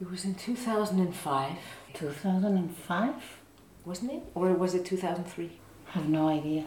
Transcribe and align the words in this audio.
It 0.00 0.10
was 0.10 0.24
in 0.24 0.34
2005, 0.34 1.52
2005? 1.92 3.14
wasn't 3.84 4.12
it? 4.12 4.22
Or 4.34 4.54
was 4.54 4.74
it 4.74 4.86
2003? 4.86 5.50
I 5.88 5.90
Have 5.90 6.08
no 6.08 6.26
idea. 6.26 6.64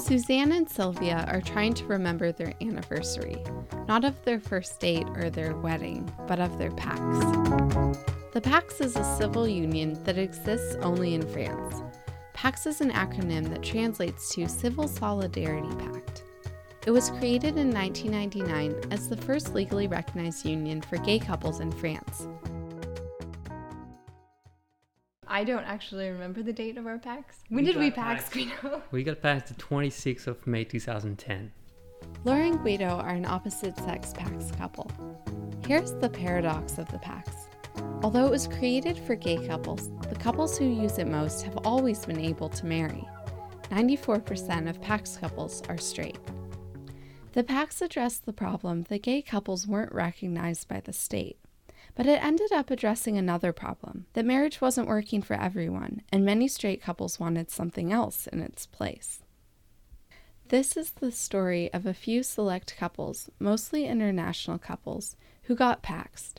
Suzanne 0.00 0.52
and 0.52 0.66
Sylvia 0.66 1.26
are 1.28 1.42
trying 1.42 1.74
to 1.74 1.84
remember 1.84 2.32
their 2.32 2.54
anniversary, 2.62 3.36
not 3.86 4.06
of 4.06 4.24
their 4.24 4.40
first 4.40 4.80
date 4.80 5.06
or 5.14 5.28
their 5.28 5.54
wedding, 5.56 6.10
but 6.26 6.40
of 6.40 6.56
their 6.56 6.70
PACS. 6.70 7.20
The 8.32 8.40
PACS 8.40 8.80
is 8.80 8.96
a 8.96 9.16
civil 9.18 9.46
union 9.46 10.02
that 10.04 10.16
exists 10.16 10.74
only 10.80 11.12
in 11.12 11.28
France. 11.28 11.82
PACS 12.32 12.66
is 12.66 12.80
an 12.80 12.92
acronym 12.92 13.50
that 13.50 13.62
translates 13.62 14.34
to 14.34 14.48
Civil 14.48 14.88
Solidarity 14.88 15.76
Pact. 15.76 16.22
It 16.86 16.92
was 16.92 17.10
created 17.10 17.58
in 17.58 17.70
1999 17.70 18.90
as 18.90 19.06
the 19.06 19.16
first 19.16 19.54
legally 19.54 19.86
recognized 19.86 20.46
union 20.46 20.80
for 20.80 20.96
gay 20.96 21.18
couples 21.18 21.60
in 21.60 21.70
France. 21.70 22.26
I 25.28 25.44
don't 25.44 25.64
actually 25.64 26.08
remember 26.08 26.42
the 26.42 26.54
date 26.54 26.78
of 26.78 26.86
our 26.86 26.98
PACS. 26.98 27.44
When 27.50 27.64
We 27.64 27.70
did 27.70 27.76
we 27.76 27.90
got 27.90 28.18
PACS, 28.18 28.30
PACS. 28.30 28.32
Guido? 28.62 28.82
We 28.92 29.04
got 29.04 29.20
past 29.20 29.48
the 29.48 29.54
26th 29.54 30.26
of 30.26 30.46
May 30.46 30.64
2010. 30.64 31.52
Laura 32.24 32.46
and 32.46 32.58
Guido 32.62 32.88
are 32.88 33.10
an 33.10 33.26
opposite 33.26 33.76
sex 33.76 34.14
PACS 34.14 34.56
couple. 34.56 34.90
Here's 35.66 35.92
the 35.92 36.08
paradox 36.08 36.78
of 36.78 36.90
the 36.90 36.98
PACS. 36.98 37.46
Although 38.02 38.26
it 38.26 38.30
was 38.30 38.48
created 38.48 38.98
for 38.98 39.14
gay 39.14 39.46
couples, 39.46 39.90
the 40.08 40.16
couples 40.16 40.56
who 40.56 40.64
use 40.64 40.96
it 40.98 41.06
most 41.06 41.42
have 41.42 41.58
always 41.58 42.06
been 42.06 42.18
able 42.18 42.48
to 42.48 42.64
marry. 42.64 43.06
94% 43.70 44.68
of 44.68 44.80
PACS 44.80 45.20
couples 45.20 45.62
are 45.68 45.78
straight. 45.78 46.18
The 47.32 47.44
PACS 47.44 47.80
addressed 47.80 48.26
the 48.26 48.32
problem 48.32 48.84
that 48.88 49.02
gay 49.02 49.22
couples 49.22 49.66
weren't 49.66 49.92
recognized 49.92 50.66
by 50.66 50.80
the 50.80 50.92
state. 50.92 51.38
But 51.94 52.06
it 52.06 52.22
ended 52.22 52.52
up 52.52 52.70
addressing 52.70 53.16
another 53.16 53.52
problem 53.52 54.06
that 54.14 54.24
marriage 54.24 54.60
wasn't 54.60 54.88
working 54.88 55.22
for 55.22 55.34
everyone, 55.34 56.02
and 56.10 56.24
many 56.24 56.48
straight 56.48 56.82
couples 56.82 57.20
wanted 57.20 57.50
something 57.50 57.92
else 57.92 58.26
in 58.26 58.40
its 58.40 58.66
place. 58.66 59.22
This 60.48 60.76
is 60.76 60.90
the 60.90 61.12
story 61.12 61.72
of 61.72 61.86
a 61.86 61.94
few 61.94 62.24
select 62.24 62.76
couples, 62.76 63.30
mostly 63.38 63.86
international 63.86 64.58
couples, 64.58 65.16
who 65.44 65.54
got 65.54 65.82
paxed. 65.82 66.38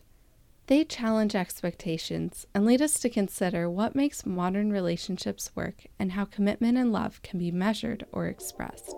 They 0.68 0.84
challenge 0.84 1.36
expectations 1.36 2.46
and 2.54 2.66
lead 2.66 2.82
us 2.82 3.00
to 3.00 3.10
consider 3.10 3.70
what 3.70 3.96
makes 3.96 4.26
modern 4.26 4.72
relationships 4.72 5.52
work 5.56 5.86
and 5.98 6.14
how 6.14 6.26
commitment 6.26 6.78
and 6.78 6.92
love 6.92 7.22
can 7.22 7.40
be 7.40 7.52
measured 7.52 8.06
or 8.12 8.28
expressed. 8.28 8.96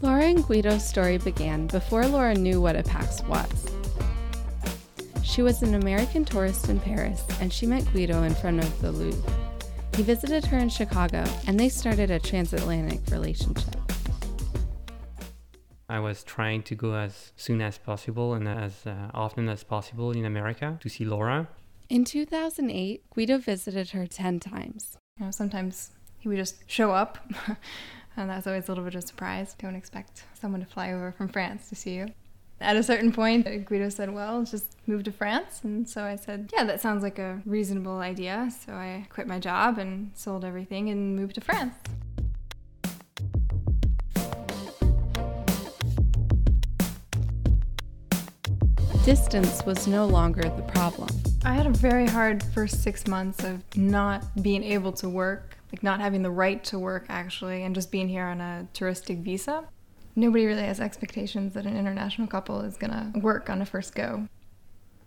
Laura 0.00 0.26
and 0.26 0.46
Guido's 0.46 0.86
story 0.86 1.18
began 1.18 1.66
before 1.66 2.06
Laura 2.06 2.32
knew 2.32 2.60
what 2.60 2.76
a 2.76 2.84
PACS 2.84 3.26
was. 3.26 3.72
She 5.24 5.42
was 5.42 5.62
an 5.62 5.74
American 5.74 6.24
tourist 6.24 6.68
in 6.68 6.78
Paris, 6.78 7.24
and 7.40 7.52
she 7.52 7.66
met 7.66 7.84
Guido 7.92 8.22
in 8.22 8.32
front 8.32 8.62
of 8.62 8.80
the 8.80 8.92
Louvre. 8.92 9.32
He 9.96 10.04
visited 10.04 10.44
her 10.46 10.58
in 10.58 10.68
Chicago, 10.68 11.24
and 11.48 11.58
they 11.58 11.68
started 11.68 12.12
a 12.12 12.20
transatlantic 12.20 13.00
relationship. 13.10 13.74
I 15.88 15.98
was 15.98 16.22
trying 16.22 16.62
to 16.64 16.76
go 16.76 16.94
as 16.94 17.32
soon 17.34 17.60
as 17.60 17.78
possible 17.78 18.34
and 18.34 18.46
as 18.46 18.86
uh, 18.86 19.10
often 19.12 19.48
as 19.48 19.64
possible 19.64 20.12
in 20.12 20.24
America 20.24 20.78
to 20.80 20.88
see 20.88 21.04
Laura. 21.04 21.48
In 21.88 22.04
2008, 22.04 23.02
Guido 23.10 23.38
visited 23.38 23.90
her 23.90 24.06
10 24.06 24.38
times. 24.38 24.96
You 25.18 25.24
know, 25.24 25.30
sometimes 25.32 25.90
he 26.18 26.28
would 26.28 26.36
just 26.36 26.62
show 26.68 26.92
up, 26.92 27.18
and 28.18 28.28
that's 28.28 28.46
always 28.46 28.66
a 28.66 28.70
little 28.70 28.84
bit 28.84 28.94
of 28.94 29.04
a 29.04 29.06
surprise. 29.06 29.54
Don't 29.58 29.76
expect 29.76 30.24
someone 30.34 30.60
to 30.60 30.66
fly 30.66 30.92
over 30.92 31.12
from 31.12 31.28
France 31.28 31.68
to 31.68 31.76
see 31.76 31.94
you. 31.94 32.08
At 32.60 32.74
a 32.74 32.82
certain 32.82 33.12
point, 33.12 33.46
Guido 33.66 33.88
said, 33.88 34.12
Well, 34.12 34.42
just 34.42 34.76
move 34.88 35.04
to 35.04 35.12
France. 35.12 35.60
And 35.62 35.88
so 35.88 36.02
I 36.02 36.16
said, 36.16 36.50
Yeah, 36.52 36.64
that 36.64 36.80
sounds 36.80 37.04
like 37.04 37.20
a 37.20 37.40
reasonable 37.46 37.98
idea. 37.98 38.50
So 38.66 38.72
I 38.72 39.06
quit 39.10 39.28
my 39.28 39.38
job 39.38 39.78
and 39.78 40.10
sold 40.14 40.44
everything 40.44 40.90
and 40.90 41.14
moved 41.14 41.36
to 41.36 41.40
France. 41.40 41.74
Distance 49.04 49.64
was 49.64 49.86
no 49.86 50.06
longer 50.06 50.42
the 50.42 50.64
problem. 50.66 51.08
I 51.44 51.54
had 51.54 51.66
a 51.66 51.70
very 51.70 52.06
hard 52.06 52.42
first 52.42 52.82
six 52.82 53.06
months 53.06 53.44
of 53.44 53.62
not 53.76 54.42
being 54.42 54.64
able 54.64 54.92
to 54.94 55.08
work, 55.08 55.57
like 55.72 55.82
not 55.82 56.00
having 56.00 56.22
the 56.22 56.30
right 56.30 56.62
to 56.64 56.78
work 56.78 57.06
actually, 57.08 57.62
and 57.62 57.74
just 57.74 57.90
being 57.90 58.08
here 58.08 58.24
on 58.24 58.40
a 58.40 58.66
touristic 58.74 59.22
visa. 59.22 59.64
Nobody 60.16 60.46
really 60.46 60.62
has 60.62 60.80
expectations 60.80 61.54
that 61.54 61.66
an 61.66 61.76
international 61.76 62.26
couple 62.26 62.60
is 62.62 62.76
gonna 62.76 63.12
work 63.16 63.48
on 63.50 63.62
a 63.62 63.66
first 63.66 63.94
go. 63.94 64.26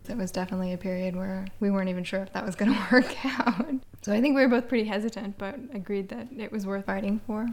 It 0.09 0.17
was 0.17 0.31
definitely 0.31 0.73
a 0.73 0.77
period 0.77 1.15
where 1.15 1.45
we 1.59 1.69
weren't 1.69 1.89
even 1.89 2.03
sure 2.03 2.21
if 2.21 2.33
that 2.33 2.45
was 2.45 2.55
gonna 2.55 2.87
work 2.91 3.13
out. 3.25 3.65
So 4.01 4.13
I 4.13 4.21
think 4.21 4.35
we 4.35 4.41
were 4.41 4.47
both 4.47 4.67
pretty 4.67 4.87
hesitant, 4.87 5.37
but 5.37 5.59
agreed 5.73 6.09
that 6.09 6.27
it 6.35 6.51
was 6.51 6.65
worth 6.65 6.85
fighting 6.85 7.21
for. 7.25 7.47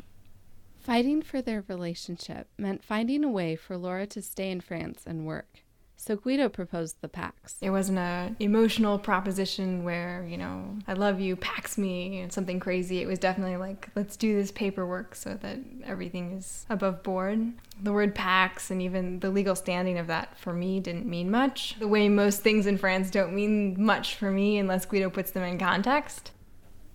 Fighting 0.78 1.20
for 1.20 1.42
their 1.42 1.64
relationship 1.69 2.48
meant 2.56 2.84
finding 2.84 3.22
a 3.25 3.28
way 3.28 3.56
for 3.56 3.76
Laura 3.76 4.06
to 4.06 4.22
stay 4.22 4.50
in 4.50 4.60
France 4.60 5.02
and 5.06 5.26
work. 5.26 5.62
So 6.00 6.14
Guido 6.14 6.48
proposed 6.48 7.00
the 7.00 7.09
PACS. 7.09 7.56
It 7.60 7.70
wasn't 7.70 7.98
an 7.98 8.31
uh, 8.31 8.34
emotional 8.38 9.00
proposition 9.00 9.82
where, 9.82 10.25
you 10.26 10.38
know, 10.38 10.78
I 10.86 10.92
love 10.92 11.20
you, 11.20 11.34
pax 11.34 11.76
me, 11.76 12.20
and 12.20 12.32
something 12.32 12.60
crazy. 12.60 13.03
It 13.03 13.09
was 13.09 13.19
definitely 13.19 13.56
like, 13.56 13.88
let's 13.97 14.16
do 14.16 14.37
this 14.37 14.53
paperwork 14.53 15.16
so 15.16 15.34
that 15.42 15.58
everything 15.84 16.32
is 16.32 16.66
above 16.70 17.03
board. 17.03 17.53
The 17.82 17.92
word 17.92 18.14
PACS 18.14 18.70
and 18.70 18.81
even 18.81 19.19
the 19.19 19.31
legal 19.31 19.56
standing 19.56 19.98
of 19.98 20.06
that 20.06 20.38
for 20.38 20.53
me 20.53 20.78
didn't 20.78 21.04
mean 21.04 21.32
much. 21.32 21.75
The 21.81 21.88
way 21.88 22.08
most 22.08 22.42
things 22.42 22.66
in 22.69 22.78
France 22.78 23.10
don't 23.10 23.34
mean 23.34 23.75
much 23.82 24.14
for 24.14 24.31
me 24.31 24.56
unless 24.56 24.87
Guido 24.87 25.10
puts 25.10 25.32
them 25.32 25.42
in 25.42 25.58
context. 25.58 26.31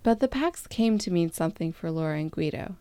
But 0.02 0.22
the 0.22 0.30
PACS 0.30 0.66
came 0.70 0.98
to 1.00 1.12
mean 1.12 1.30
something 1.30 1.74
for 1.74 1.92
Laura 1.92 2.20
and 2.20 2.32
Guido. 2.32 2.78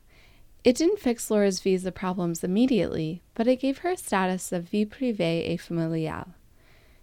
It 0.65 0.77
didn't 0.77 1.00
fix 1.00 1.31
Laura's 1.31 1.61
visa 1.61 1.91
problems 1.91 2.45
immediately, 2.45 3.23
but 3.34 3.49
it 3.49 3.61
gave 3.61 3.78
her 3.78 3.91
a 3.91 3.97
status 3.97 4.53
of 4.53 4.69
vie 4.69 4.84
privée 4.84 5.53
et 5.53 5.61
familiale. 5.61 6.34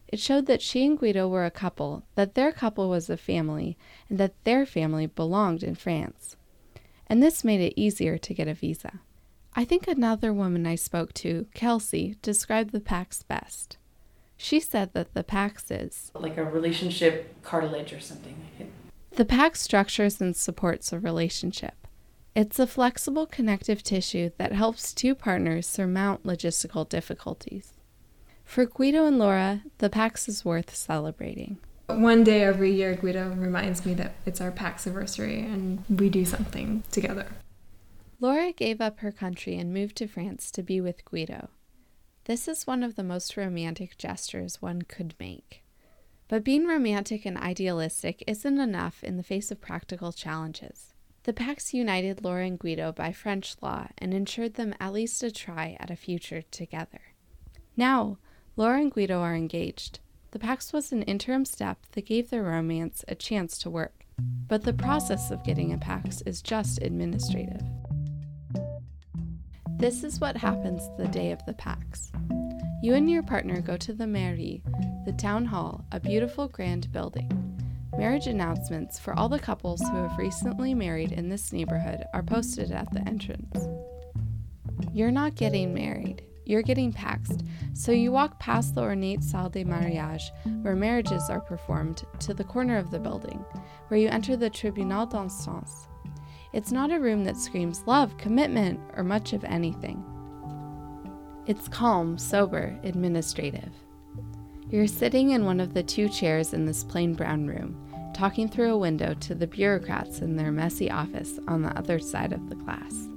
It 0.07 0.19
showed 0.19 0.45
that 0.47 0.61
she 0.61 0.85
and 0.85 0.97
Guido 0.97 1.27
were 1.27 1.45
a 1.45 1.51
couple, 1.51 2.03
that 2.15 2.35
their 2.35 2.51
couple 2.51 2.89
was 2.89 3.09
a 3.09 3.17
family, 3.17 3.77
and 4.07 4.17
that 4.17 4.33
their 4.43 4.65
family 4.65 5.07
belonged 5.07 5.61
in 5.61 5.75
France. 5.75 6.35
And 7.07 7.21
this 7.21 7.43
made 7.43 7.59
it 7.59 7.79
easier 7.79 8.17
to 8.17 8.33
get 8.33 8.47
a 8.47 8.53
visa. 8.53 9.01
I 9.55 9.65
think 9.65 9.87
another 9.87 10.31
woman 10.31 10.65
I 10.65 10.75
spoke 10.75 11.13
to, 11.15 11.47
Kelsey, 11.53 12.15
described 12.21 12.71
the 12.71 12.79
PACS 12.79 13.23
best. 13.27 13.77
She 14.37 14.59
said 14.59 14.93
that 14.93 15.13
the 15.13 15.23
PACS 15.23 15.69
is 15.69 16.11
Like 16.15 16.37
a 16.37 16.45
relationship 16.45 17.41
cartilage 17.43 17.91
or 17.91 17.99
something. 17.99 18.37
the 19.11 19.25
PACS 19.25 19.59
structures 19.59 20.21
and 20.21 20.35
supports 20.35 20.93
a 20.93 20.99
relationship. 20.99 21.78
It's 22.35 22.59
a 22.59 22.67
flexible 22.67 23.25
connective 23.25 23.81
tissue 23.81 24.29
that 24.37 24.51
helps 24.51 24.93
two 24.93 25.15
partners 25.15 25.67
surmount 25.67 26.23
logistical 26.23 26.87
difficulties. 26.87 27.73
For 28.45 28.65
Guido 28.65 29.05
and 29.05 29.17
Laura, 29.17 29.63
the 29.79 29.89
PACS 29.89 30.29
is 30.29 30.45
worth 30.45 30.73
celebrating. 30.75 31.57
One 31.87 32.23
day 32.23 32.43
every 32.43 32.71
year, 32.71 32.95
Guido 32.95 33.29
reminds 33.29 33.85
me 33.85 33.95
that 33.95 34.13
it's 34.25 34.39
our 34.39 34.51
PACS 34.51 34.85
anniversary 34.85 35.39
and 35.39 35.83
we 35.89 36.09
do 36.09 36.23
something 36.23 36.83
together. 36.91 37.27
Laura 38.19 38.51
gave 38.51 38.79
up 38.79 38.99
her 38.99 39.11
country 39.11 39.57
and 39.57 39.73
moved 39.73 39.95
to 39.97 40.07
France 40.07 40.51
to 40.51 40.61
be 40.61 40.79
with 40.79 41.05
Guido. 41.05 41.49
This 42.25 42.47
is 42.47 42.67
one 42.67 42.83
of 42.83 42.95
the 42.95 43.03
most 43.03 43.35
romantic 43.37 43.97
gestures 43.97 44.61
one 44.61 44.83
could 44.83 45.15
make. 45.19 45.63
But 46.27 46.43
being 46.43 46.67
romantic 46.67 47.25
and 47.25 47.37
idealistic 47.37 48.23
isn't 48.27 48.59
enough 48.59 49.03
in 49.03 49.17
the 49.17 49.23
face 49.23 49.49
of 49.49 49.61
practical 49.61 50.11
challenges. 50.11 50.93
The 51.29 51.33
PACS 51.33 51.75
united 51.75 52.23
Laura 52.23 52.47
and 52.47 52.57
Guido 52.57 52.91
by 52.91 53.11
French 53.11 53.55
law 53.61 53.89
and 53.99 54.15
ensured 54.15 54.55
them 54.55 54.73
at 54.79 54.93
least 54.93 55.21
a 55.21 55.29
try 55.29 55.77
at 55.79 55.91
a 55.91 55.95
future 55.95 56.41
together. 56.41 57.01
Now, 57.77 58.17
Laura 58.55 58.79
and 58.79 58.91
Guido 58.91 59.21
are 59.21 59.35
engaged. 59.35 59.99
The 60.31 60.39
PACS 60.39 60.73
was 60.73 60.91
an 60.91 61.03
interim 61.03 61.45
step 61.45 61.85
that 61.91 62.07
gave 62.07 62.31
their 62.31 62.41
romance 62.41 63.05
a 63.07 63.13
chance 63.13 63.59
to 63.59 63.69
work, 63.69 64.07
but 64.47 64.63
the 64.63 64.73
process 64.73 65.29
of 65.29 65.43
getting 65.43 65.71
a 65.71 65.77
PACS 65.77 66.23
is 66.25 66.41
just 66.41 66.81
administrative. 66.81 67.61
This 69.77 70.03
is 70.03 70.19
what 70.19 70.35
happens 70.35 70.81
the 70.97 71.07
day 71.09 71.31
of 71.31 71.45
the 71.45 71.53
PACS. 71.53 72.11
You 72.81 72.95
and 72.95 73.07
your 73.07 73.21
partner 73.21 73.61
go 73.61 73.77
to 73.77 73.93
the 73.93 74.07
mairie, 74.07 74.63
the 75.05 75.13
town 75.13 75.45
hall, 75.45 75.85
a 75.91 75.99
beautiful 75.99 76.47
grand 76.47 76.91
building. 76.91 77.48
Marriage 77.99 78.27
announcements 78.27 78.97
for 78.97 79.13
all 79.19 79.27
the 79.27 79.37
couples 79.37 79.81
who 79.81 79.97
have 79.97 80.17
recently 80.17 80.73
married 80.73 81.11
in 81.11 81.27
this 81.27 81.51
neighborhood 81.51 82.05
are 82.13 82.23
posted 82.23 82.71
at 82.71 82.89
the 82.93 83.05
entrance. 83.05 83.67
You're 84.93 85.11
not 85.11 85.35
getting 85.35 85.73
married, 85.73 86.21
you're 86.45 86.61
getting 86.61 86.93
paxed, 86.93 87.45
so 87.73 87.91
you 87.91 88.13
walk 88.13 88.39
past 88.39 88.73
the 88.73 88.83
ornate 88.83 89.21
salle 89.21 89.49
des 89.49 89.65
mariages, 89.65 90.31
where 90.61 90.77
marriages 90.77 91.29
are 91.29 91.41
performed, 91.41 92.05
to 92.19 92.33
the 92.33 92.45
corner 92.45 92.77
of 92.77 92.89
the 92.89 92.99
building, 92.99 93.43
where 93.89 93.99
you 93.99 94.07
enter 94.07 94.37
the 94.37 94.49
tribunal 94.49 95.05
d'instance. 95.05 95.89
It's 96.53 96.71
not 96.71 96.93
a 96.93 97.01
room 97.01 97.25
that 97.25 97.35
screams 97.35 97.83
love, 97.85 98.17
commitment, 98.17 98.79
or 98.95 99.03
much 99.03 99.33
of 99.33 99.43
anything. 99.43 100.01
It's 101.47 101.67
calm, 101.67 102.17
sober, 102.17 102.79
administrative. 102.83 103.73
You're 104.69 104.87
sitting 104.87 105.31
in 105.31 105.43
one 105.43 105.59
of 105.59 105.73
the 105.73 105.83
two 105.83 106.07
chairs 106.07 106.53
in 106.53 106.65
this 106.65 106.83
plain 106.83 107.13
brown 107.15 107.47
room, 107.47 107.87
talking 108.19 108.49
through 108.49 108.73
a 108.73 108.77
window 108.77 109.13
to 109.13 109.33
the 109.33 109.47
bureaucrats 109.47 110.19
in 110.19 110.35
their 110.35 110.51
messy 110.51 110.91
office 110.91 111.39
on 111.47 111.61
the 111.61 111.77
other 111.77 111.99
side 111.99 112.33
of 112.33 112.49
the 112.49 112.55
class. 112.57 113.07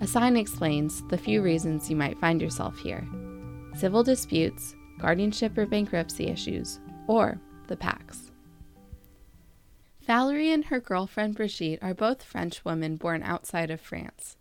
A 0.00 0.06
sign 0.08 0.36
explains 0.36 1.06
the 1.06 1.16
few 1.16 1.40
reasons 1.40 1.88
you 1.88 1.94
might 1.94 2.18
find 2.18 2.42
yourself 2.42 2.76
here 2.78 3.06
civil 3.76 4.02
disputes, 4.02 4.74
guardianship 4.98 5.56
or 5.56 5.66
bankruptcy 5.66 6.26
issues, 6.26 6.80
or 7.06 7.40
the 7.68 7.76
PACS. 7.76 8.32
Valerie 10.04 10.50
and 10.50 10.64
her 10.64 10.80
girlfriend 10.80 11.36
Brigitte 11.36 11.78
are 11.80 11.94
both 11.94 12.24
French 12.24 12.64
women 12.64 12.96
born 12.96 13.22
outside 13.22 13.70
of 13.70 13.80
France. 13.80 14.36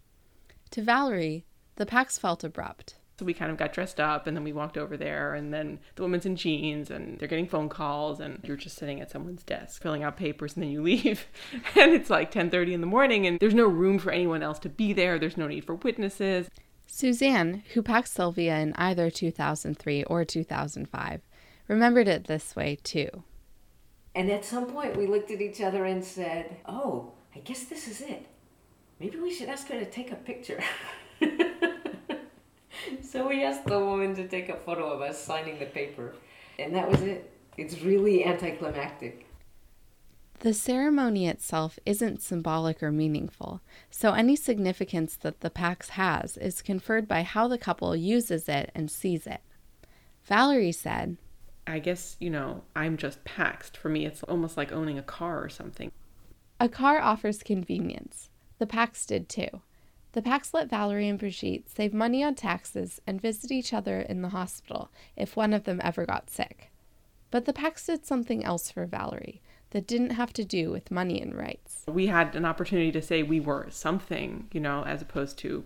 To 0.71 0.81
Valerie, 0.81 1.45
the 1.75 1.85
PACS 1.85 2.17
felt 2.17 2.43
abrupt. 2.43 2.95
So 3.21 3.25
we 3.25 3.35
kind 3.35 3.51
of 3.51 3.57
got 3.57 3.71
dressed 3.71 3.99
up 3.99 4.25
and 4.25 4.35
then 4.35 4.43
we 4.43 4.51
walked 4.51 4.79
over 4.79 4.97
there 4.97 5.35
and 5.35 5.53
then 5.53 5.77
the 5.93 6.01
woman's 6.01 6.25
in 6.25 6.35
jeans 6.35 6.89
and 6.89 7.19
they're 7.19 7.27
getting 7.27 7.47
phone 7.47 7.69
calls 7.69 8.19
and 8.19 8.39
you're 8.41 8.57
just 8.57 8.77
sitting 8.77 8.99
at 8.99 9.11
someone's 9.11 9.43
desk 9.43 9.79
filling 9.79 10.01
out 10.01 10.17
papers 10.17 10.55
and 10.55 10.63
then 10.63 10.71
you 10.71 10.81
leave 10.81 11.27
and 11.75 11.93
it's 11.93 12.09
like 12.09 12.31
10:30 12.31 12.71
in 12.71 12.81
the 12.81 12.87
morning 12.87 13.27
and 13.27 13.39
there's 13.39 13.53
no 13.53 13.67
room 13.67 13.99
for 13.99 14.11
anyone 14.11 14.41
else 14.41 14.57
to 14.57 14.69
be 14.69 14.91
there. 14.91 15.19
There's 15.19 15.37
no 15.37 15.47
need 15.47 15.65
for 15.65 15.75
witnesses. 15.75 16.49
Suzanne, 16.87 17.61
who 17.75 17.83
packed 17.83 18.07
Sylvia 18.07 18.57
in 18.57 18.73
either 18.73 19.11
2003 19.11 20.03
or 20.05 20.25
2005, 20.25 21.21
remembered 21.67 22.07
it 22.07 22.25
this 22.25 22.55
way 22.55 22.79
too. 22.83 23.21
And 24.15 24.31
at 24.31 24.43
some 24.43 24.65
point, 24.65 24.97
we 24.97 25.05
looked 25.05 25.29
at 25.29 25.41
each 25.41 25.61
other 25.61 25.85
and 25.85 26.03
said, 26.03 26.57
Oh, 26.65 27.11
I 27.35 27.39
guess 27.41 27.65
this 27.65 27.87
is 27.87 28.01
it. 28.01 28.25
Maybe 28.99 29.19
we 29.19 29.31
should 29.31 29.47
ask 29.47 29.67
her 29.67 29.77
to 29.77 29.85
take 29.85 30.11
a 30.11 30.15
picture. 30.15 30.63
so 33.11 33.27
we 33.27 33.43
asked 33.43 33.65
the 33.65 33.79
woman 33.79 34.15
to 34.15 34.27
take 34.27 34.47
a 34.47 34.55
photo 34.55 34.89
of 34.89 35.01
us 35.01 35.21
signing 35.21 35.59
the 35.59 35.65
paper. 35.65 36.15
And 36.57 36.73
that 36.75 36.89
was 36.89 37.01
it. 37.01 37.31
It's 37.57 37.81
really 37.81 38.23
anticlimactic. 38.25 39.27
The 40.39 40.53
ceremony 40.53 41.27
itself 41.27 41.77
isn't 41.85 42.21
symbolic 42.21 42.81
or 42.81 42.91
meaningful, 42.91 43.61
so 43.91 44.13
any 44.13 44.35
significance 44.35 45.15
that 45.17 45.41
the 45.41 45.51
PACS 45.51 45.89
has 45.89 46.37
is 46.37 46.63
conferred 46.63 47.07
by 47.07 47.21
how 47.21 47.47
the 47.47 47.59
couple 47.59 47.95
uses 47.95 48.49
it 48.49 48.71
and 48.73 48.89
sees 48.89 49.27
it. 49.27 49.41
Valerie 50.23 50.71
said, 50.71 51.17
I 51.67 51.79
guess, 51.79 52.15
you 52.19 52.29
know, 52.31 52.63
I'm 52.75 52.97
just 52.97 53.23
paxed. 53.23 53.77
For 53.77 53.89
me, 53.89 54.05
it's 54.05 54.23
almost 54.23 54.57
like 54.57 54.71
owning 54.71 54.97
a 54.97 55.03
car 55.03 55.43
or 55.43 55.49
something. 55.49 55.91
A 56.59 56.67
car 56.67 56.99
offers 56.99 57.43
convenience. 57.43 58.29
The 58.57 58.65
PACS 58.65 59.05
did 59.05 59.29
too. 59.29 59.61
The 60.13 60.21
PACS 60.21 60.53
let 60.53 60.69
Valerie 60.69 61.07
and 61.07 61.17
Brigitte 61.17 61.69
save 61.69 61.93
money 61.93 62.23
on 62.23 62.35
taxes 62.35 62.99
and 63.07 63.21
visit 63.21 63.51
each 63.51 63.73
other 63.73 64.01
in 64.01 64.21
the 64.21 64.29
hospital 64.29 64.91
if 65.15 65.37
one 65.37 65.53
of 65.53 65.63
them 65.63 65.79
ever 65.83 66.05
got 66.05 66.29
sick. 66.29 66.71
But 67.29 67.45
the 67.45 67.53
PACS 67.53 67.85
did 67.85 68.05
something 68.05 68.43
else 68.43 68.69
for 68.69 68.85
Valerie 68.85 69.41
that 69.69 69.87
didn't 69.87 70.11
have 70.11 70.33
to 70.33 70.43
do 70.43 70.69
with 70.69 70.91
money 70.91 71.21
and 71.21 71.33
rights. 71.33 71.83
We 71.87 72.07
had 72.07 72.35
an 72.35 72.43
opportunity 72.43 72.91
to 72.91 73.01
say 73.01 73.23
we 73.23 73.39
were 73.39 73.67
something, 73.69 74.49
you 74.51 74.59
know, 74.59 74.83
as 74.83 75.01
opposed 75.01 75.37
to 75.39 75.63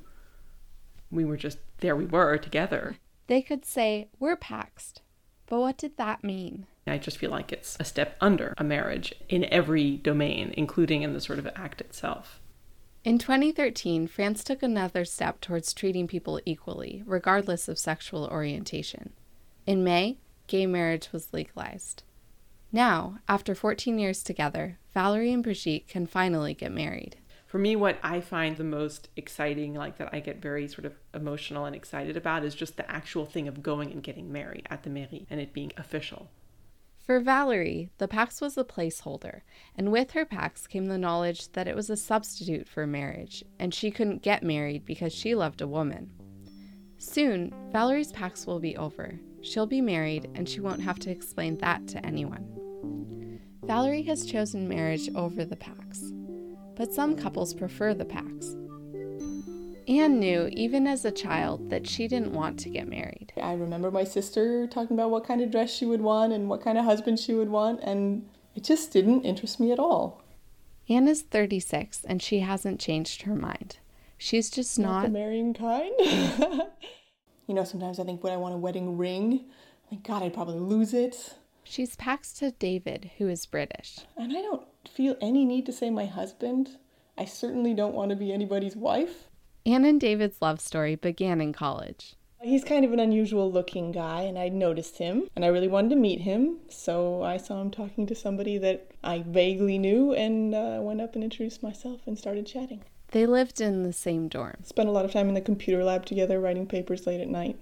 we 1.10 1.26
were 1.26 1.38
just 1.38 1.58
there 1.80 1.96
we 1.96 2.06
were 2.06 2.38
together. 2.38 2.98
They 3.28 3.42
could 3.42 3.66
say, 3.66 4.10
We're 4.20 4.38
paxed. 4.38 5.02
But 5.48 5.60
what 5.60 5.78
did 5.78 5.98
that 5.98 6.24
mean? 6.24 6.68
I 6.88 6.98
just 6.98 7.18
feel 7.18 7.32
like 7.32 7.52
it's 7.52 7.78
a 7.80 7.84
step 7.84 8.16
under 8.22 8.54
a 8.58 8.64
marriage 8.64 9.14
in 9.28 9.46
every 9.46 9.98
domain, 9.98 10.54
including 10.56 11.02
in 11.02 11.14
the 11.14 11.22
sort 11.22 11.40
of 11.40 11.48
act 11.56 11.82
itself. 11.82 12.40
In 13.06 13.20
2013, 13.20 14.08
France 14.08 14.44
took 14.44 14.64
another 14.64 15.06
step 15.06 15.40
towards 15.40 15.76
treating 15.76 16.08
people 16.08 16.42
equally, 16.44 17.04
regardless 17.06 17.68
of 17.68 17.78
sexual 17.78 18.26
orientation. 18.26 19.12
In 19.68 19.84
May, 19.84 20.18
gay 20.48 20.66
marriage 20.66 21.10
was 21.12 21.32
legalized. 21.32 22.02
Now, 22.72 23.20
after 23.30 23.54
14 23.54 24.00
years 24.00 24.24
together, 24.24 24.80
Valerie 24.92 25.32
and 25.32 25.44
Brigitte 25.44 25.88
can 25.88 26.08
finally 26.08 26.56
get 26.56 26.72
married. 26.72 27.18
For 27.46 27.60
me, 27.60 27.76
what 27.76 28.00
I 28.02 28.22
find 28.22 28.58
the 28.58 28.64
most 28.64 29.10
exciting, 29.16 29.76
like 29.76 30.00
that 30.00 30.10
I 30.12 30.20
get 30.20 30.42
very 30.42 30.68
sort 30.68 30.86
of 30.86 30.96
emotional 31.14 31.66
and 31.66 31.76
excited 31.76 32.18
about, 32.18 32.44
is 32.44 32.56
just 32.56 32.76
the 32.76 32.92
actual 32.92 33.28
thing 33.28 33.48
of 33.48 33.62
going 33.62 33.92
and 33.92 34.02
getting 34.02 34.32
married 34.32 34.66
at 34.72 34.82
the 34.82 34.90
mairie 34.90 35.28
and 35.30 35.40
it 35.40 35.54
being 35.54 35.72
official. 35.78 36.32
For 37.06 37.20
Valerie, 37.20 37.92
the 38.00 38.08
PACS 38.08 38.42
was 38.42 38.58
a 38.58 38.64
placeholder, 38.64 39.42
and 39.76 39.92
with 39.92 40.12
her 40.12 40.26
PACS 40.26 40.68
came 40.68 40.88
the 40.88 40.98
knowledge 40.98 41.52
that 41.52 41.68
it 41.68 41.76
was 41.76 41.92
a 41.92 41.96
substitute 41.96 42.68
for 42.68 42.88
marriage, 42.88 43.44
and 43.60 43.72
she 43.72 43.92
couldn't 43.92 44.24
get 44.24 44.42
married 44.42 44.86
because 44.86 45.14
she 45.14 45.36
loved 45.36 45.62
a 45.62 45.68
woman. 45.68 46.10
Soon, 46.98 47.54
Valerie's 47.72 48.12
PACS 48.12 48.48
will 48.48 48.60
be 48.60 48.76
over. 48.76 49.20
She'll 49.42 49.68
be 49.68 49.82
married, 49.82 50.32
and 50.34 50.50
she 50.50 50.62
won't 50.62 50.82
have 50.82 50.98
to 51.02 51.12
explain 51.12 51.60
that 51.60 51.88
to 51.90 52.04
anyone. 52.04 53.40
Valerie 53.62 54.02
has 54.04 54.26
chosen 54.26 54.68
marriage 54.68 55.08
over 55.14 55.46
the 55.46 55.58
PACS, 55.58 56.12
but 56.76 56.92
some 56.92 57.16
couples 57.16 57.54
prefer 57.54 57.94
the 57.94 58.06
PACS. 58.06 58.56
Anne 59.88 60.20
knew, 60.20 60.50
even 60.52 60.88
as 60.88 61.06
a 61.06 61.12
child, 61.12 61.70
that 61.70 61.88
she 61.88 62.08
didn't 62.08 62.34
want 62.34 62.60
to 62.60 62.70
get 62.70 62.88
married. 62.88 63.34
I 63.42 63.54
remember 63.54 63.92
my 63.92 64.04
sister 64.04 64.68
talking 64.68 64.96
about 64.96 65.12
what 65.12 65.26
kind 65.26 65.42
of 65.42 65.52
dress 65.52 65.72
she 65.74 65.86
would 65.86 66.02
want 66.02 66.34
and 66.34 66.50
what 66.50 66.64
kind 66.64 66.78
of 66.78 66.86
husband 66.86 67.20
she 67.20 67.34
would 67.34 67.50
want, 67.50 67.82
and 67.84 68.28
it 68.56 68.64
just 68.64 68.92
didn't 68.92 69.24
interest 69.24 69.60
me 69.60 69.72
at 69.72 69.80
all. 69.80 70.24
Anne 70.88 71.08
is 71.08 71.22
36 71.24 72.04
and 72.06 72.22
she 72.22 72.40
hasn't 72.40 72.80
changed 72.80 73.24
her 73.24 73.36
mind. 73.36 73.78
She's 74.18 74.50
just 74.50 74.78
Not 74.80 74.88
not. 74.88 75.04
the 75.04 75.10
marrying 75.10 75.54
kind. 75.54 75.94
you 77.48 77.54
know, 77.54 77.64
sometimes 77.64 78.00
I 78.00 78.04
think, 78.04 78.24
when 78.24 78.34
I 78.34 78.38
want 78.38 78.54
a 78.54 78.58
wedding 78.58 78.98
ring? 78.98 79.46
Like, 79.92 80.04
God, 80.04 80.24
I'd 80.24 80.34
probably 80.34 80.60
lose 80.60 80.94
it. 80.94 81.36
She's 81.64 81.96
paxed 81.96 82.38
to 82.40 82.52
David, 82.52 83.12
who 83.18 83.28
is 83.28 83.46
British. 83.46 84.00
And 84.16 84.32
I 84.32 84.42
don't 84.42 84.64
feel 84.88 85.16
any 85.20 85.46
need 85.46 85.66
to 85.66 85.74
say 85.74 85.90
my 85.90 86.06
husband. 86.06 86.78
I 87.18 87.26
certainly 87.26 87.74
don't 87.74 87.96
want 87.96 88.12
to 88.12 88.16
be 88.16 88.32
anybody's 88.32 88.76
wife. 88.76 89.28
Anne 89.68 89.84
and 89.84 90.00
David's 90.00 90.44
love 90.44 90.62
story 90.62 90.96
began 90.96 91.42
in 91.42 91.52
college. 91.52 92.14
He's 92.44 92.64
kind 92.64 92.86
of 92.86 92.94
an 92.94 93.00
unusual 93.00 93.52
looking 93.52 93.92
guy, 93.92 94.22
and 94.22 94.38
I 94.38 94.50
noticed 94.50 95.00
him, 95.00 95.28
and 95.36 95.44
I 95.44 95.48
really 95.48 95.68
wanted 95.68 95.90
to 95.90 95.96
meet 95.96 96.22
him. 96.22 96.58
So 96.70 97.24
I 97.24 97.38
saw 97.38 97.60
him 97.60 97.72
talking 97.72 98.06
to 98.06 98.14
somebody 98.14 98.60
that 98.60 98.92
I 99.04 99.24
vaguely 99.26 99.80
knew, 99.80 100.14
and 100.14 100.54
uh, 100.54 100.78
went 100.82 101.02
up 101.02 101.16
and 101.16 101.24
introduced 101.24 101.64
myself 101.64 102.02
and 102.06 102.16
started 102.16 102.46
chatting. 102.46 102.84
They 103.10 103.26
lived 103.26 103.60
in 103.60 103.82
the 103.82 103.94
same 103.94 104.28
dorm. 104.28 104.58
Spent 104.64 104.88
a 104.88 104.92
lot 104.92 105.06
of 105.06 105.12
time 105.12 105.30
in 105.30 105.34
the 105.34 105.42
computer 105.42 105.84
lab 105.84 106.06
together, 106.06 106.40
writing 106.40 106.68
papers 106.68 107.08
late 107.08 107.22
at 107.22 107.28
night, 107.28 107.58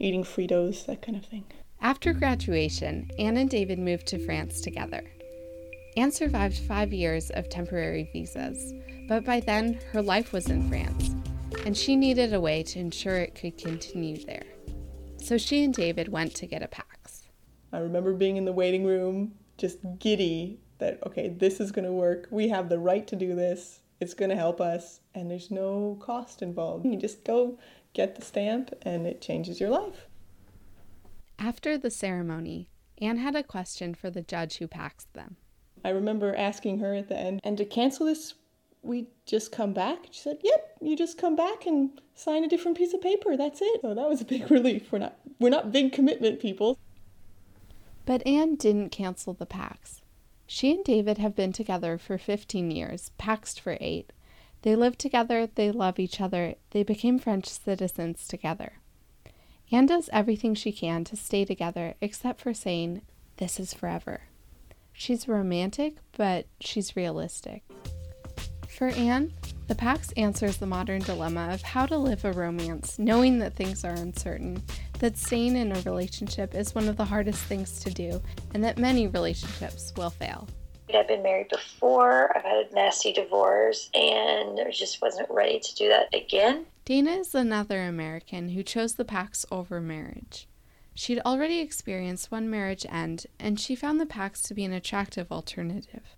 eating 0.00 0.24
Fritos, 0.24 0.86
that 0.86 1.02
kind 1.02 1.16
of 1.16 1.24
thing. 1.24 1.44
After 1.80 2.12
graduation, 2.12 3.12
Anne 3.16 3.36
and 3.36 3.48
David 3.48 3.78
moved 3.78 4.08
to 4.08 4.18
France 4.18 4.60
together. 4.60 5.04
Anne 5.96 6.10
survived 6.10 6.58
five 6.58 6.92
years 6.92 7.30
of 7.30 7.48
temporary 7.48 8.08
visas, 8.12 8.74
but 9.08 9.24
by 9.24 9.38
then 9.38 9.78
her 9.92 10.02
life 10.02 10.32
was 10.32 10.48
in 10.48 10.68
France, 10.68 11.10
and 11.64 11.76
she 11.76 11.96
needed 11.96 12.32
a 12.32 12.40
way 12.40 12.62
to 12.62 12.78
ensure 12.78 13.16
it 13.16 13.34
could 13.34 13.58
continue 13.58 14.24
there. 14.24 14.46
So 15.16 15.36
she 15.36 15.64
and 15.64 15.74
David 15.74 16.08
went 16.08 16.34
to 16.36 16.46
get 16.46 16.62
a 16.62 16.68
PACS. 16.68 17.28
I 17.72 17.78
remember 17.78 18.14
being 18.14 18.36
in 18.36 18.44
the 18.44 18.52
waiting 18.52 18.84
room, 18.84 19.34
just 19.58 19.78
giddy 19.98 20.60
that, 20.78 20.98
okay, 21.06 21.28
this 21.28 21.60
is 21.60 21.72
going 21.72 21.84
to 21.84 21.92
work. 21.92 22.28
We 22.30 22.48
have 22.48 22.68
the 22.68 22.78
right 22.78 23.06
to 23.08 23.16
do 23.16 23.34
this. 23.34 23.80
It's 24.00 24.14
going 24.14 24.30
to 24.30 24.36
help 24.36 24.60
us, 24.60 25.00
and 25.14 25.30
there's 25.30 25.50
no 25.50 25.98
cost 26.00 26.40
involved. 26.40 26.86
You 26.86 26.96
just 26.96 27.24
go 27.24 27.58
get 27.94 28.14
the 28.14 28.22
stamp, 28.22 28.72
and 28.82 29.06
it 29.06 29.20
changes 29.20 29.58
your 29.58 29.70
life. 29.70 30.06
After 31.38 31.76
the 31.76 31.90
ceremony, 31.90 32.70
Anne 33.00 33.18
had 33.18 33.34
a 33.34 33.42
question 33.42 33.94
for 33.94 34.08
the 34.08 34.22
judge 34.22 34.58
who 34.58 34.68
paxed 34.68 35.12
them. 35.14 35.36
I 35.84 35.90
remember 35.90 36.34
asking 36.34 36.78
her 36.78 36.94
at 36.94 37.08
the 37.08 37.16
end, 37.18 37.40
and 37.42 37.58
to 37.58 37.64
cancel 37.64 38.06
this, 38.06 38.34
we 38.88 39.08
just 39.26 39.52
come 39.52 39.72
back? 39.72 40.06
She 40.10 40.20
said, 40.20 40.38
Yep, 40.42 40.78
you 40.80 40.96
just 40.96 41.18
come 41.18 41.36
back 41.36 41.66
and 41.66 42.00
sign 42.14 42.42
a 42.42 42.48
different 42.48 42.76
piece 42.76 42.94
of 42.94 43.00
paper. 43.00 43.36
That's 43.36 43.60
it. 43.62 43.82
So 43.82 43.94
that 43.94 44.08
was 44.08 44.20
a 44.20 44.24
big 44.24 44.50
relief. 44.50 44.90
We're 44.90 44.98
not 44.98 45.18
we're 45.38 45.50
not 45.50 45.70
big 45.70 45.92
commitment 45.92 46.40
people. 46.40 46.78
But 48.06 48.26
Anne 48.26 48.56
didn't 48.56 48.90
cancel 48.90 49.34
the 49.34 49.46
PACS. 49.46 50.00
She 50.46 50.72
and 50.72 50.82
David 50.82 51.18
have 51.18 51.36
been 51.36 51.52
together 51.52 51.98
for 51.98 52.16
15 52.16 52.70
years, 52.70 53.10
paxed 53.20 53.60
for 53.60 53.76
eight. 53.82 54.14
They 54.62 54.74
live 54.74 54.96
together, 54.96 55.46
they 55.46 55.70
love 55.70 55.98
each 55.98 56.20
other, 56.20 56.54
they 56.70 56.82
became 56.82 57.18
French 57.18 57.46
citizens 57.46 58.26
together. 58.26 58.72
Anne 59.70 59.86
does 59.86 60.08
everything 60.10 60.54
she 60.54 60.72
can 60.72 61.04
to 61.04 61.16
stay 61.16 61.44
together 61.44 61.94
except 62.00 62.40
for 62.40 62.54
saying, 62.54 63.02
This 63.36 63.60
is 63.60 63.74
forever. 63.74 64.22
She's 64.94 65.28
romantic, 65.28 65.98
but 66.16 66.46
she's 66.60 66.96
realistic. 66.96 67.62
For 68.78 68.90
Anne, 68.90 69.32
The 69.66 69.74
PACS 69.74 70.12
answers 70.16 70.58
the 70.58 70.66
modern 70.66 71.02
dilemma 71.02 71.50
of 71.52 71.62
how 71.62 71.84
to 71.86 71.98
live 71.98 72.24
a 72.24 72.32
romance 72.32 72.96
knowing 72.96 73.40
that 73.40 73.56
things 73.56 73.84
are 73.84 73.92
uncertain, 73.92 74.62
that 75.00 75.18
staying 75.18 75.56
in 75.56 75.72
a 75.72 75.80
relationship 75.80 76.54
is 76.54 76.76
one 76.76 76.88
of 76.88 76.96
the 76.96 77.04
hardest 77.04 77.42
things 77.42 77.80
to 77.80 77.90
do, 77.90 78.22
and 78.54 78.62
that 78.62 78.78
many 78.78 79.08
relationships 79.08 79.92
will 79.96 80.10
fail. 80.10 80.46
I've 80.94 81.08
been 81.08 81.24
married 81.24 81.48
before, 81.48 82.34
I've 82.36 82.44
had 82.44 82.66
a 82.70 82.72
nasty 82.72 83.12
divorce, 83.12 83.90
and 83.94 84.60
I 84.60 84.70
just 84.70 85.02
wasn't 85.02 85.28
ready 85.28 85.58
to 85.58 85.74
do 85.74 85.88
that 85.88 86.14
again. 86.14 86.64
Dana 86.84 87.16
is 87.16 87.34
another 87.34 87.82
American 87.82 88.50
who 88.50 88.62
chose 88.62 88.94
the 88.94 89.04
PACS 89.04 89.44
over 89.50 89.80
marriage. 89.80 90.46
She'd 90.94 91.20
already 91.26 91.58
experienced 91.58 92.30
one 92.30 92.48
marriage 92.48 92.86
end, 92.88 93.26
and 93.40 93.58
she 93.58 93.74
found 93.74 94.00
the 94.00 94.06
PACS 94.06 94.40
to 94.44 94.54
be 94.54 94.64
an 94.64 94.72
attractive 94.72 95.32
alternative. 95.32 96.14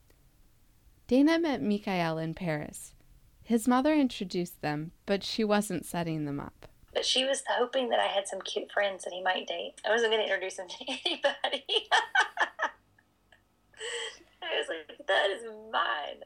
Dana 1.10 1.40
met 1.40 1.60
Mikhail 1.60 2.18
in 2.18 2.34
Paris. 2.34 2.94
His 3.42 3.66
mother 3.66 3.92
introduced 3.92 4.62
them, 4.62 4.92
but 5.06 5.24
she 5.24 5.42
wasn't 5.42 5.84
setting 5.84 6.24
them 6.24 6.38
up. 6.38 6.68
But 6.94 7.04
she 7.04 7.24
was 7.24 7.42
hoping 7.48 7.88
that 7.88 7.98
I 7.98 8.06
had 8.06 8.28
some 8.28 8.40
cute 8.42 8.70
friends 8.70 9.02
that 9.02 9.12
he 9.12 9.20
might 9.20 9.48
date. 9.48 9.72
I 9.84 9.90
wasn't 9.90 10.12
going 10.12 10.24
to 10.24 10.32
introduce 10.32 10.60
him 10.60 10.68
to 10.68 10.84
anybody. 11.04 11.64
I 14.40 14.56
was 14.56 14.68
like, 14.68 15.04
that 15.08 15.30
is 15.30 15.42
mine. 15.72 16.22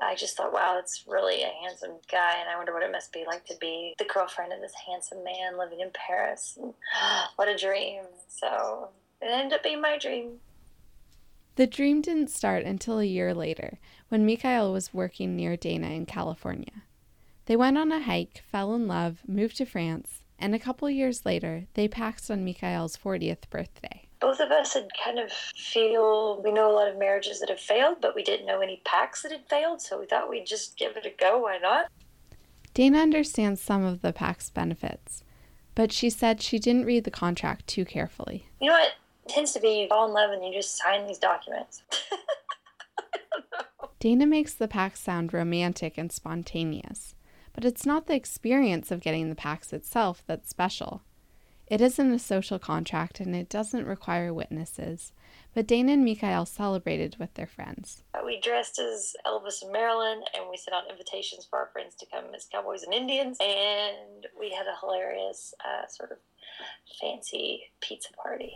I 0.00 0.16
just 0.16 0.36
thought, 0.36 0.52
wow, 0.52 0.78
it's 0.80 1.04
really 1.06 1.44
a 1.44 1.52
handsome 1.62 2.00
guy, 2.10 2.40
and 2.40 2.50
I 2.50 2.56
wonder 2.56 2.74
what 2.74 2.82
it 2.82 2.90
must 2.90 3.12
be 3.12 3.22
like 3.24 3.46
to 3.46 3.54
be 3.60 3.94
the 4.00 4.04
girlfriend 4.04 4.52
of 4.52 4.60
this 4.60 4.74
handsome 4.84 5.22
man 5.22 5.56
living 5.56 5.78
in 5.78 5.92
Paris. 5.94 6.58
And, 6.60 6.74
what 7.36 7.46
a 7.46 7.56
dream. 7.56 8.02
So 8.26 8.88
it 9.22 9.26
ended 9.26 9.52
up 9.52 9.62
being 9.62 9.80
my 9.80 9.96
dream. 9.96 10.40
The 11.56 11.66
dream 11.66 12.00
didn't 12.00 12.30
start 12.30 12.64
until 12.64 12.98
a 12.98 13.04
year 13.04 13.32
later, 13.34 13.78
when 14.08 14.26
Mikhail 14.26 14.72
was 14.72 14.94
working 14.94 15.36
near 15.36 15.56
Dana 15.56 15.88
in 15.88 16.06
California. 16.06 16.82
They 17.46 17.56
went 17.56 17.78
on 17.78 17.92
a 17.92 18.00
hike, 18.00 18.42
fell 18.50 18.74
in 18.74 18.88
love, 18.88 19.20
moved 19.26 19.56
to 19.58 19.66
France, 19.66 20.24
and 20.38 20.54
a 20.54 20.58
couple 20.58 20.88
years 20.90 21.24
later, 21.24 21.66
they 21.74 21.88
paxed 21.88 22.30
on 22.30 22.44
Mikhail's 22.44 22.96
40th 22.96 23.48
birthday 23.50 24.04
both 24.24 24.40
of 24.40 24.50
us 24.50 24.72
had 24.72 24.88
kind 25.04 25.18
of 25.18 25.30
feel 25.30 26.40
we 26.42 26.50
know 26.50 26.70
a 26.70 26.72
lot 26.72 26.88
of 26.88 26.98
marriages 26.98 27.40
that 27.40 27.50
have 27.50 27.60
failed, 27.60 27.98
but 28.00 28.14
we 28.14 28.22
didn't 28.22 28.46
know 28.46 28.62
any 28.62 28.80
PACS 28.86 29.20
that 29.20 29.32
had 29.32 29.46
failed, 29.50 29.82
so 29.82 30.00
we 30.00 30.06
thought 30.06 30.30
we'd 30.30 30.46
just 30.46 30.78
give 30.78 30.96
it 30.96 31.04
a 31.04 31.10
go. 31.10 31.40
Why 31.40 31.58
not? 31.58 31.88
Dana 32.72 33.00
understands 33.00 33.60
some 33.60 33.84
of 33.84 34.00
the 34.00 34.14
PACS 34.14 34.48
benefits, 34.48 35.24
but 35.74 35.92
she 35.92 36.08
said 36.08 36.40
she 36.40 36.58
didn't 36.58 36.86
read 36.86 37.04
the 37.04 37.10
contract 37.10 37.66
too 37.66 37.84
carefully. 37.84 38.48
You 38.62 38.68
know 38.68 38.78
what? 38.78 38.92
It 39.24 39.30
tends 39.30 39.52
to 39.52 39.60
be 39.60 39.80
you 39.80 39.88
fall 39.88 40.06
in 40.06 40.12
love 40.12 40.30
and 40.32 40.44
you 40.44 40.52
just 40.52 40.76
sign 40.76 41.06
these 41.06 41.18
documents. 41.18 41.82
Dana 43.98 44.26
makes 44.26 44.52
the 44.52 44.68
PACS 44.68 44.98
sound 45.00 45.32
romantic 45.32 45.96
and 45.96 46.12
spontaneous, 46.12 47.14
but 47.54 47.64
it's 47.64 47.86
not 47.86 48.06
the 48.06 48.14
experience 48.14 48.90
of 48.90 49.00
getting 49.00 49.30
the 49.30 49.34
PACS 49.34 49.72
itself 49.72 50.22
that's 50.26 50.50
special. 50.50 51.02
It 51.66 51.80
isn't 51.80 52.12
a 52.12 52.18
social 52.18 52.58
contract 52.58 53.20
and 53.20 53.34
it 53.34 53.48
doesn't 53.48 53.86
require 53.86 54.34
witnesses, 54.34 55.12
but 55.54 55.66
Dana 55.66 55.92
and 55.92 56.04
Mikhail 56.04 56.44
celebrated 56.44 57.16
with 57.18 57.32
their 57.32 57.46
friends. 57.46 58.04
We 58.22 58.38
dressed 58.38 58.78
as 58.78 59.16
Elvis 59.26 59.62
and 59.62 59.72
Marilyn 59.72 60.22
and 60.36 60.50
we 60.50 60.58
sent 60.58 60.74
out 60.74 60.90
invitations 60.90 61.46
for 61.48 61.58
our 61.58 61.70
friends 61.72 61.94
to 61.94 62.06
come 62.12 62.26
as 62.36 62.46
cowboys 62.52 62.82
and 62.82 62.92
Indians, 62.92 63.38
and 63.40 64.26
we 64.38 64.50
had 64.50 64.66
a 64.66 64.78
hilarious 64.78 65.54
uh, 65.64 65.86
sort 65.88 66.12
of 66.12 66.18
fancy 67.00 67.62
pizza 67.80 68.12
party. 68.12 68.52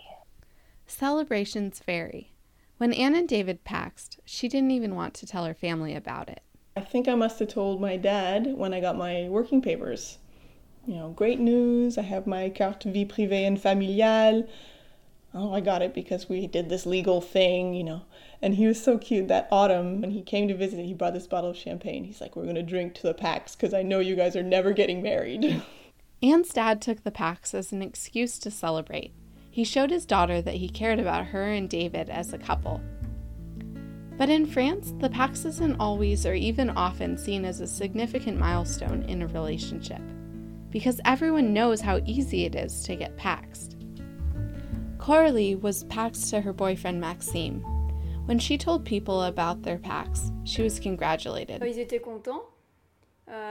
Celebrations 0.88 1.80
vary. 1.84 2.32
When 2.78 2.92
Anne 2.92 3.14
and 3.14 3.28
David 3.28 3.64
paxed, 3.64 4.18
she 4.24 4.48
didn't 4.48 4.72
even 4.72 4.94
want 4.94 5.14
to 5.14 5.26
tell 5.26 5.44
her 5.44 5.54
family 5.54 5.94
about 5.94 6.28
it. 6.28 6.42
I 6.76 6.80
think 6.80 7.08
I 7.08 7.14
must 7.14 7.38
have 7.38 7.48
told 7.48 7.80
my 7.80 7.96
dad 7.96 8.54
when 8.56 8.74
I 8.74 8.80
got 8.80 8.96
my 8.96 9.28
working 9.28 9.62
papers 9.62 10.18
you 10.88 10.94
know, 10.94 11.10
great 11.10 11.38
news. 11.38 11.98
I 11.98 12.02
have 12.02 12.26
my 12.26 12.48
carte 12.48 12.84
vie 12.84 13.04
privée 13.04 13.46
and 13.46 13.60
familiale. 13.60 14.48
Oh, 15.34 15.52
I 15.52 15.60
got 15.60 15.82
it 15.82 15.92
because 15.92 16.30
we 16.30 16.46
did 16.46 16.70
this 16.70 16.86
legal 16.86 17.20
thing, 17.20 17.74
you 17.74 17.84
know. 17.84 18.02
And 18.40 18.54
he 18.54 18.66
was 18.66 18.82
so 18.82 18.96
cute 18.96 19.28
that 19.28 19.48
autumn 19.50 20.00
when 20.00 20.12
he 20.12 20.22
came 20.22 20.48
to 20.48 20.54
visit, 20.54 20.82
he 20.82 20.94
brought 20.94 21.12
this 21.12 21.26
bottle 21.26 21.50
of 21.50 21.56
champagne. 21.56 22.04
He's 22.04 22.22
like, 22.22 22.34
We're 22.34 22.44
going 22.44 22.54
to 22.54 22.62
drink 22.62 22.94
to 22.94 23.02
the 23.02 23.12
PACS 23.12 23.54
because 23.54 23.74
I 23.74 23.82
know 23.82 23.98
you 23.98 24.16
guys 24.16 24.34
are 24.34 24.42
never 24.42 24.72
getting 24.72 25.02
married. 25.02 25.62
Anne's 26.22 26.48
dad 26.48 26.80
took 26.80 27.04
the 27.04 27.10
PACS 27.10 27.52
as 27.52 27.70
an 27.70 27.82
excuse 27.82 28.38
to 28.38 28.50
celebrate. 28.50 29.12
He 29.50 29.64
showed 29.64 29.90
his 29.90 30.06
daughter 30.06 30.40
that 30.42 30.54
he 30.54 30.68
cared 30.68 31.00
about 31.00 31.26
her 31.26 31.44
and 31.44 31.68
David 31.68 32.10
as 32.10 32.32
a 32.32 32.38
couple. 32.38 32.80
But 34.16 34.28
in 34.28 34.46
France, 34.46 34.92
the 34.98 35.08
PACS 35.08 35.44
isn't 35.46 35.80
always 35.80 36.26
or 36.26 36.34
even 36.34 36.70
often 36.70 37.16
seen 37.16 37.44
as 37.44 37.60
a 37.60 37.66
significant 37.66 38.38
milestone 38.38 39.04
in 39.04 39.22
a 39.22 39.28
relationship 39.28 40.02
because 40.70 41.00
everyone 41.04 41.54
knows 41.54 41.80
how 41.80 42.00
easy 42.04 42.44
it 42.44 42.54
is 42.54 42.82
to 42.82 42.96
get 42.96 43.16
paxed. 43.16 43.74
Coralie 44.98 45.54
was 45.54 45.84
paxed 45.84 46.30
to 46.30 46.40
her 46.40 46.52
boyfriend 46.52 47.00
Maxime. 47.00 47.60
When 48.26 48.38
she 48.38 48.58
told 48.58 48.84
people 48.84 49.22
about 49.22 49.62
their 49.62 49.78
PACS, 49.78 50.32
she 50.44 50.62
was 50.62 50.78
congratulated. 50.78 51.62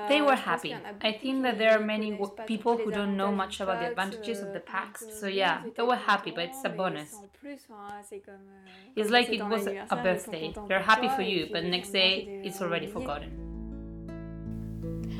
They 0.09 0.21
were 0.21 0.35
happy. 0.35 0.75
I 1.01 1.11
think 1.11 1.43
that 1.43 1.57
there 1.57 1.77
are 1.77 1.83
many 1.83 2.17
people 2.45 2.77
who 2.77 2.91
don't 2.91 3.15
know 3.15 3.31
much 3.31 3.59
about 3.59 3.79
the 3.81 3.89
advantages 3.89 4.41
of 4.41 4.53
the 4.53 4.59
PACS, 4.59 5.19
so 5.19 5.27
yeah, 5.27 5.63
they 5.75 5.83
were 5.83 5.95
happy, 5.95 6.31
but 6.31 6.45
it's 6.45 6.63
a 6.63 6.69
bonus. 6.69 7.15
It's 8.95 9.11
like 9.11 9.29
it 9.29 9.43
was 9.43 9.67
a 9.67 9.95
birthday. 9.95 10.53
They're 10.67 10.79
happy 10.79 11.09
for 11.09 11.21
you, 11.21 11.49
but 11.51 11.63
next 11.63 11.91
day 11.91 12.41
it's 12.43 12.61
already 12.61 12.87
forgotten. 12.87 13.43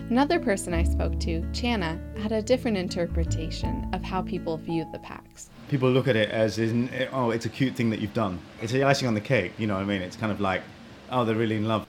Another 0.09 0.39
person 0.39 0.73
I 0.73 0.83
spoke 0.83 1.19
to, 1.19 1.41
Chana, 1.51 1.99
had 2.17 2.31
a 2.31 2.41
different 2.41 2.77
interpretation 2.77 3.89
of 3.91 4.01
how 4.01 4.21
people 4.21 4.55
view 4.57 4.85
the 4.93 4.99
PACS. 4.99 5.49
People 5.69 5.91
look 5.91 6.07
at 6.07 6.15
it 6.15 6.29
as, 6.29 6.59
in, 6.59 6.89
oh, 7.11 7.31
it's 7.31 7.45
a 7.45 7.49
cute 7.49 7.75
thing 7.75 7.89
that 7.89 7.99
you've 7.99 8.13
done. 8.13 8.39
It's 8.61 8.71
the 8.71 8.85
icing 8.85 9.09
on 9.09 9.15
the 9.15 9.21
cake, 9.21 9.51
you 9.57 9.67
know 9.67 9.73
what 9.73 9.81
I 9.81 9.85
mean? 9.85 10.01
It's 10.01 10.15
kind 10.15 10.31
of 10.31 10.39
like, 10.39 10.61
oh, 11.11 11.25
they're 11.25 11.35
really 11.35 11.57
in 11.57 11.65
love. 11.67 11.86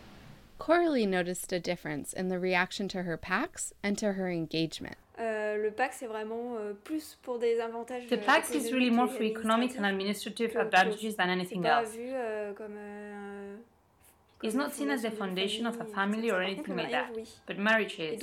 Coralie 0.68 1.06
noticed 1.06 1.50
a 1.50 1.58
difference 1.58 2.12
in 2.12 2.28
the 2.28 2.38
reaction 2.38 2.88
to 2.88 3.04
her 3.04 3.16
PACS 3.16 3.72
and 3.82 3.96
to 3.96 4.12
her 4.12 4.30
engagement. 4.30 4.98
Uh, 5.16 5.22
the 5.64 5.72
PACS 8.28 8.54
is 8.54 8.70
really 8.70 8.90
more 8.90 9.08
for 9.08 9.22
economic 9.22 9.74
and 9.78 9.86
administrative 9.86 10.54
advantages 10.56 11.16
than 11.16 11.30
anything 11.30 11.64
else. 11.64 11.96
Euh, 11.96 12.52
it's 14.42 14.54
not 14.54 14.74
seen 14.74 14.90
as 14.90 15.00
the 15.00 15.10
foundation 15.10 15.66
of 15.66 15.80
a 15.80 15.86
family 15.86 16.30
or 16.30 16.42
anything 16.42 16.76
like 16.76 16.90
that, 16.90 17.16
but 17.46 17.58
marriage 17.58 17.98
is. 17.98 18.22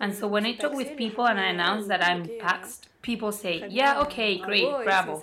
And 0.00 0.14
so 0.14 0.26
when 0.26 0.46
I 0.46 0.54
talk 0.54 0.72
with 0.72 0.96
people 0.96 1.26
and 1.26 1.38
I 1.38 1.48
announce 1.48 1.86
that 1.88 2.02
I'm 2.02 2.24
paxed, 2.24 2.84
people 3.02 3.30
say, 3.30 3.66
yeah, 3.68 4.00
okay, 4.00 4.38
great, 4.38 4.66
bravo. 4.84 5.22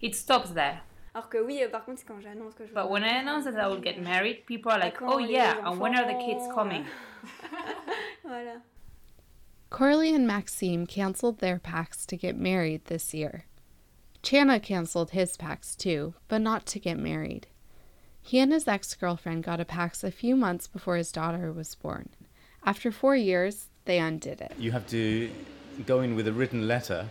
It 0.00 0.14
stops 0.14 0.50
there. 0.50 0.82
But 2.74 2.90
when 2.90 3.04
I 3.04 3.18
announce 3.20 3.44
that 3.46 3.58
I 3.58 3.66
will 3.66 3.80
get 3.80 4.00
married, 4.00 4.46
people 4.46 4.72
are 4.72 4.78
like, 4.78 5.00
oh 5.02 5.18
yeah, 5.18 5.68
and 5.68 5.80
when 5.80 5.96
are 5.96 6.06
the 6.06 6.18
kids 6.24 6.44
coming? 6.54 6.86
Coralie 9.70 10.14
and 10.14 10.26
Maxime 10.26 10.86
canceled 10.86 11.38
their 11.38 11.58
PACS 11.58 12.06
to 12.06 12.16
get 12.16 12.36
married 12.36 12.86
this 12.86 13.12
year. 13.12 13.44
Chana 14.22 14.62
canceled 14.62 15.10
his 15.10 15.36
PACS 15.36 15.76
too, 15.76 16.14
but 16.26 16.40
not 16.40 16.66
to 16.66 16.78
get 16.78 16.98
married. 16.98 17.46
He 18.20 18.38
and 18.38 18.52
his 18.52 18.68
ex 18.68 18.94
girlfriend 18.94 19.44
got 19.44 19.60
a 19.60 19.64
PACS 19.64 20.04
a 20.04 20.10
few 20.10 20.36
months 20.36 20.66
before 20.66 20.96
his 20.96 21.12
daughter 21.12 21.52
was 21.52 21.74
born. 21.74 22.10
After 22.64 22.90
four 22.90 23.16
years, 23.16 23.68
they 23.84 23.98
undid 23.98 24.40
it. 24.40 24.52
You 24.58 24.72
have 24.72 24.86
to 24.88 25.30
go 25.86 26.00
in 26.00 26.14
with 26.14 26.28
a 26.28 26.32
written 26.32 26.68
letter 26.68 27.08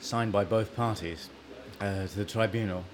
signed 0.00 0.32
by 0.32 0.44
both 0.44 0.74
parties 0.74 1.28
uh, 1.80 2.06
to 2.06 2.16
the 2.16 2.24
tribunal. 2.24 2.84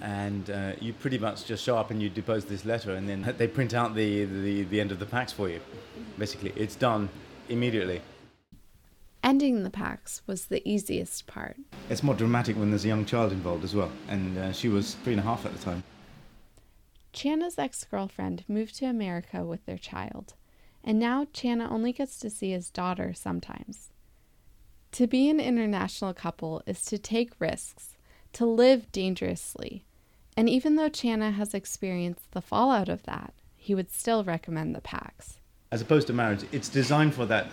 And 0.00 0.50
uh, 0.50 0.72
you 0.80 0.92
pretty 0.92 1.18
much 1.18 1.46
just 1.46 1.64
show 1.64 1.76
up 1.76 1.90
and 1.90 2.02
you 2.02 2.10
depose 2.10 2.44
this 2.44 2.64
letter, 2.64 2.94
and 2.94 3.08
then 3.08 3.34
they 3.38 3.48
print 3.48 3.74
out 3.74 3.94
the, 3.94 4.24
the, 4.24 4.62
the 4.64 4.80
end 4.80 4.92
of 4.92 4.98
the 4.98 5.06
PACS 5.06 5.32
for 5.32 5.48
you. 5.48 5.60
Basically, 6.18 6.52
it's 6.56 6.76
done 6.76 7.08
immediately. 7.48 8.02
Ending 9.22 9.62
the 9.62 9.70
PACS 9.70 10.20
was 10.26 10.46
the 10.46 10.66
easiest 10.68 11.26
part. 11.26 11.56
It's 11.88 12.02
more 12.02 12.14
dramatic 12.14 12.56
when 12.56 12.70
there's 12.70 12.84
a 12.84 12.88
young 12.88 13.06
child 13.06 13.32
involved 13.32 13.64
as 13.64 13.74
well, 13.74 13.90
and 14.08 14.36
uh, 14.36 14.52
she 14.52 14.68
was 14.68 14.94
three 15.02 15.14
and 15.14 15.20
a 15.20 15.24
half 15.24 15.46
at 15.46 15.56
the 15.56 15.62
time. 15.64 15.82
Chana's 17.14 17.58
ex 17.58 17.84
girlfriend 17.84 18.44
moved 18.48 18.74
to 18.76 18.86
America 18.86 19.42
with 19.44 19.64
their 19.64 19.78
child, 19.78 20.34
and 20.82 20.98
now 20.98 21.24
Chana 21.24 21.70
only 21.70 21.92
gets 21.92 22.18
to 22.18 22.28
see 22.28 22.50
his 22.50 22.68
daughter 22.68 23.14
sometimes. 23.14 23.90
To 24.92 25.06
be 25.06 25.30
an 25.30 25.40
international 25.40 26.12
couple 26.12 26.62
is 26.66 26.84
to 26.84 26.98
take 26.98 27.40
risks, 27.40 27.93
to 28.34 28.46
live 28.46 28.90
dangerously, 28.92 29.84
and 30.36 30.48
even 30.48 30.76
though 30.76 30.90
Chana 30.90 31.32
has 31.34 31.54
experienced 31.54 32.32
the 32.32 32.40
fallout 32.40 32.88
of 32.88 33.04
that, 33.04 33.34
he 33.56 33.74
would 33.74 33.90
still 33.90 34.24
recommend 34.24 34.74
the 34.74 34.80
PACS. 34.80 35.38
As 35.72 35.80
opposed 35.80 36.06
to 36.08 36.12
marriage, 36.12 36.44
it's 36.52 36.68
designed 36.68 37.14
for 37.14 37.26
that 37.26 37.46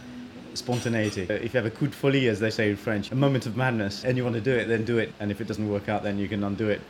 spontaneity. 0.53 1.27
Uh, 1.29 1.33
if 1.33 1.53
you 1.53 1.57
have 1.57 1.65
a 1.65 1.71
coup 1.71 1.87
de 1.87 1.93
folie, 1.93 2.27
as 2.27 2.39
they 2.39 2.49
say 2.49 2.69
in 2.69 2.75
French, 2.75 3.11
a 3.11 3.15
moment 3.15 3.45
of 3.45 3.55
madness, 3.55 4.03
and 4.03 4.17
you 4.17 4.23
want 4.23 4.35
to 4.35 4.41
do 4.41 4.51
it, 4.51 4.65
then 4.65 4.83
do 4.83 4.97
it. 4.97 5.13
And 5.19 5.31
if 5.31 5.39
it 5.41 5.47
doesn't 5.47 5.69
work 5.69 5.89
out, 5.89 6.03
then 6.03 6.17
you 6.17 6.27
can 6.27 6.43
undo 6.43 6.69
it. 6.69 6.81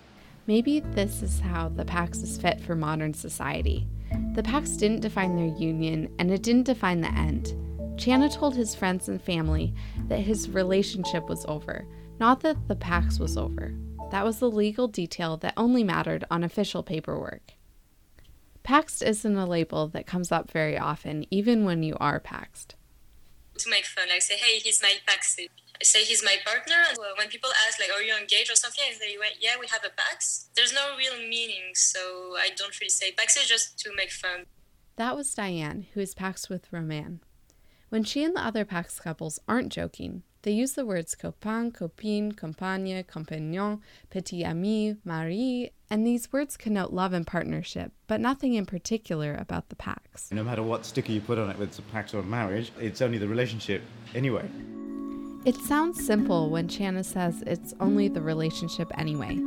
Maybe 0.47 0.79
this 0.79 1.21
is 1.21 1.39
how 1.39 1.69
the 1.69 1.85
PACS 1.85 2.23
is 2.23 2.37
fit 2.37 2.59
for 2.59 2.75
modern 2.75 3.13
society. 3.13 3.87
The 4.33 4.43
PACS 4.43 4.77
didn't 4.77 5.01
define 5.01 5.35
their 5.35 5.55
union, 5.57 6.13
and 6.17 6.31
it 6.31 6.41
didn't 6.41 6.63
define 6.63 7.01
the 7.01 7.13
end. 7.13 7.53
Channa 7.97 8.29
told 8.29 8.55
his 8.55 8.73
friends 8.73 9.07
and 9.07 9.21
family 9.21 9.73
that 10.07 10.19
his 10.19 10.49
relationship 10.49 11.29
was 11.29 11.45
over, 11.47 11.85
not 12.21 12.41
that 12.41 12.67
the 12.67 12.75
PACS 12.75 13.19
was 13.19 13.35
over. 13.35 13.73
That 14.11 14.23
was 14.23 14.37
the 14.37 14.51
legal 14.51 14.87
detail 14.87 15.37
that 15.37 15.55
only 15.57 15.83
mattered 15.83 16.23
on 16.29 16.43
official 16.43 16.83
paperwork. 16.83 17.53
Paxed 18.63 19.01
isn't 19.01 19.35
a 19.35 19.47
label 19.47 19.87
that 19.87 20.05
comes 20.05 20.31
up 20.31 20.51
very 20.51 20.77
often, 20.77 21.25
even 21.31 21.65
when 21.65 21.81
you 21.81 21.97
are 21.99 22.19
paxed. 22.19 22.75
To 23.57 23.69
make 23.71 23.87
fun, 23.87 24.09
like 24.09 24.21
say, 24.21 24.35
hey, 24.37 24.59
he's 24.59 24.83
my 24.83 24.93
PACS. 25.07 25.39
I 25.39 25.83
say 25.83 26.03
he's 26.03 26.23
my 26.23 26.35
partner. 26.45 26.75
And 26.89 26.99
when 27.17 27.27
people 27.27 27.49
ask, 27.65 27.79
like, 27.79 27.89
are 27.91 28.03
you 28.03 28.15
engaged 28.15 28.51
or 28.51 28.55
something, 28.55 28.83
I 28.87 28.93
say, 28.93 29.17
yeah, 29.39 29.55
we 29.59 29.65
have 29.71 29.81
a 29.83 29.89
PACS. 29.89 30.49
There's 30.55 30.75
no 30.75 30.95
real 30.95 31.17
meaning, 31.27 31.73
so 31.73 32.35
I 32.37 32.49
don't 32.55 32.79
really 32.79 32.89
say 32.89 33.13
PACS 33.13 33.37
is 33.37 33.49
just 33.49 33.79
to 33.79 33.89
make 33.95 34.11
fun. 34.11 34.45
That 34.95 35.15
was 35.15 35.33
Diane, 35.33 35.87
who 35.95 35.99
is 35.99 36.13
paxed 36.13 36.49
with 36.49 36.71
Roman. 36.71 37.21
When 37.89 38.03
she 38.03 38.23
and 38.23 38.35
the 38.35 38.45
other 38.45 38.63
PACS 38.63 39.01
couples 39.01 39.39
aren't 39.47 39.71
joking, 39.71 40.21
they 40.43 40.51
use 40.51 40.73
the 40.73 40.85
words 40.85 41.15
copain, 41.15 41.73
copine, 41.73 42.31
compagne, 42.31 43.03
compagnon, 43.03 43.81
petit 44.09 44.43
ami, 44.43 44.95
mari, 45.05 45.71
and 45.89 46.05
these 46.05 46.31
words 46.31 46.57
connote 46.57 46.91
love 46.91 47.13
and 47.13 47.27
partnership, 47.27 47.91
but 48.07 48.19
nothing 48.19 48.55
in 48.55 48.65
particular 48.65 49.35
about 49.35 49.69
the 49.69 49.75
PACS. 49.75 50.31
No 50.31 50.43
matter 50.43 50.63
what 50.63 50.85
sticker 50.85 51.11
you 51.11 51.21
put 51.21 51.37
on 51.37 51.49
it, 51.49 51.59
whether 51.59 51.65
it's 51.65 51.79
a 51.79 51.83
PACS 51.83 52.13
or 52.13 52.19
a 52.19 52.23
marriage, 52.23 52.71
it's 52.79 53.01
only 53.01 53.17
the 53.17 53.27
relationship 53.27 53.83
anyway. 54.15 54.49
It 55.43 55.55
sounds 55.55 56.05
simple 56.05 56.49
when 56.49 56.67
Chana 56.67 57.03
says 57.03 57.43
it's 57.45 57.73
only 57.79 58.07
the 58.07 58.21
relationship 58.21 58.91
anyway, 58.97 59.37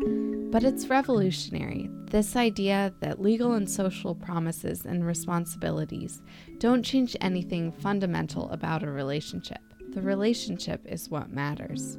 but 0.51 0.65
it's 0.65 0.89
revolutionary. 0.89 1.89
This 2.11 2.37
idea 2.37 2.93
that 3.01 3.23
legal 3.23 3.55
and 3.55 3.69
social 3.69 4.15
promises 4.15 4.85
and 4.85 5.07
responsibilities 5.07 6.21
don't 6.59 6.83
change 6.83 7.17
anything 7.21 7.73
fundamental 7.73 8.51
about 8.51 8.83
a 8.83 8.91
relationship. 8.91 9.61
The 9.95 10.03
relationship 10.03 10.85
is 10.87 11.09
what 11.09 11.31
matters. 11.31 11.99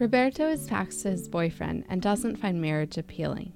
Roberto 0.00 0.48
is 0.48 0.68
paxed 0.68 1.02
to 1.02 1.12
his 1.12 1.28
boyfriend 1.28 1.84
and 1.88 2.02
doesn't 2.02 2.36
find 2.36 2.60
marriage 2.60 2.98
appealing. 2.98 3.52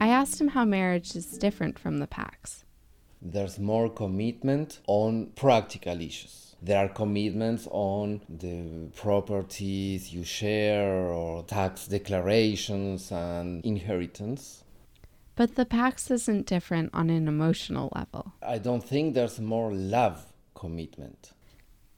I 0.00 0.08
asked 0.08 0.40
him 0.40 0.48
how 0.48 0.64
marriage 0.64 1.14
is 1.14 1.38
different 1.38 1.78
from 1.78 1.98
the 1.98 2.08
PACS. 2.08 2.64
There's 3.22 3.60
more 3.60 3.88
commitment 3.88 4.80
on 4.88 5.26
practical 5.36 6.00
issues. 6.00 6.56
There 6.60 6.84
are 6.84 6.88
commitments 6.88 7.68
on 7.70 8.22
the 8.28 8.90
properties 8.96 10.12
you 10.12 10.24
share 10.24 11.12
or 11.12 11.44
tax 11.44 11.86
declarations 11.86 13.12
and 13.12 13.64
inheritance. 13.64 14.64
But 15.36 15.54
the 15.54 15.64
PACS 15.64 16.10
isn't 16.10 16.46
different 16.46 16.90
on 16.92 17.08
an 17.08 17.28
emotional 17.28 17.92
level. 17.94 18.32
I 18.42 18.58
don't 18.58 18.82
think 18.82 19.14
there's 19.14 19.38
more 19.38 19.72
love 19.72 20.32
commitment. 20.54 21.30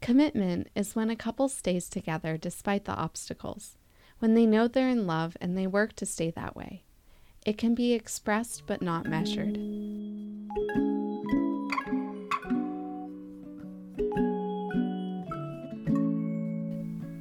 Commitment 0.02 0.66
is 0.74 0.96
when 0.96 1.10
a 1.10 1.16
couple 1.16 1.48
stays 1.48 1.88
together 1.88 2.36
despite 2.36 2.86
the 2.86 2.94
obstacles, 2.94 3.76
when 4.18 4.34
they 4.34 4.46
know 4.46 4.66
they're 4.66 4.88
in 4.88 5.06
love 5.06 5.36
and 5.40 5.56
they 5.56 5.68
work 5.68 5.94
to 5.94 6.04
stay 6.04 6.32
that 6.32 6.56
way. 6.56 6.82
It 7.46 7.56
can 7.56 7.76
be 7.76 7.92
expressed 7.92 8.64
but 8.66 8.82
not 8.82 9.06
measured. 9.06 9.54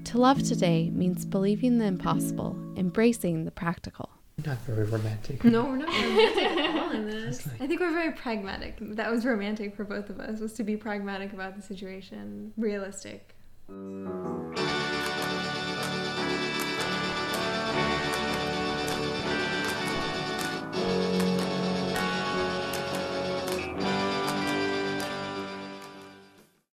To 0.05 0.17
love 0.17 0.41
today 0.41 0.89
means 0.89 1.23
believing 1.23 1.77
the 1.77 1.85
impossible, 1.85 2.57
embracing 2.75 3.45
the 3.45 3.51
practical. 3.51 4.09
Not 4.45 4.57
very 4.60 4.86
romantic. 4.86 5.43
No, 5.43 5.63
we're 5.65 5.77
not 5.77 5.89
romantic 5.89 6.43
at 6.43 6.75
all 6.81 6.91
in 6.91 7.05
this. 7.05 7.48
I 7.60 7.67
think 7.67 7.79
we're 7.79 7.91
very 7.91 8.12
pragmatic. 8.13 8.77
That 8.79 9.12
was 9.12 9.25
romantic 9.25 9.75
for 9.75 9.83
both 9.83 10.10
of 10.10 10.19
us, 10.19 10.39
was 10.39 10.53
to 10.53 10.63
be 10.63 10.77
pragmatic 10.77 11.33
about 11.33 11.55
the 11.55 11.62
situation, 11.62 12.53
realistic. 12.57 13.36